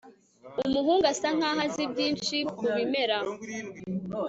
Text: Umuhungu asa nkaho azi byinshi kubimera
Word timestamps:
Umuhungu 0.67 1.03
asa 1.13 1.27
nkaho 1.35 1.61
azi 1.67 1.83
byinshi 1.91 2.35
kubimera 2.57 3.17